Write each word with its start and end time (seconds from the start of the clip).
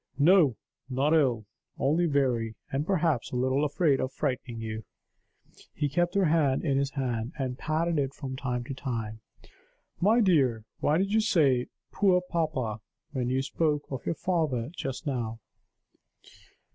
"No; 0.17 0.55
not 0.89 1.13
ill. 1.13 1.45
Only 1.77 2.07
weary, 2.07 2.55
and 2.71 2.87
perhaps 2.87 3.29
a 3.29 3.35
little 3.35 3.63
afraid 3.63 3.99
of 3.99 4.11
frightening 4.11 4.59
you." 4.59 4.83
He 5.75 5.89
kept 5.89 6.15
her 6.15 6.25
hand 6.25 6.65
in 6.65 6.79
his 6.79 6.89
hand, 6.93 7.33
and 7.37 7.55
patted 7.59 7.99
it 7.99 8.15
from 8.15 8.35
time 8.35 8.63
to 8.63 8.73
time. 8.73 9.19
"My 9.99 10.19
dear, 10.19 10.65
why 10.79 10.97
did 10.97 11.11
you 11.13 11.21
say 11.21 11.67
'poor 11.91 12.19
papa,' 12.19 12.81
when 13.11 13.29
you 13.29 13.43
spoke 13.43 13.83
of 13.91 14.03
your 14.07 14.15
father 14.15 14.71
just 14.75 15.05
now?" 15.05 15.39